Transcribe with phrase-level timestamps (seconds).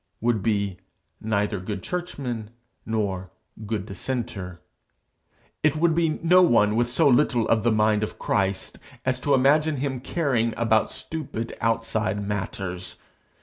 [0.19, 0.77] would be
[1.21, 2.49] neither 'good churchman'
[2.87, 3.29] nor
[3.67, 4.59] 'good dissenter.'
[5.61, 9.35] It would be no one with so little of the mind of Christ as to
[9.35, 12.95] imagine him caring about stupid outside matters.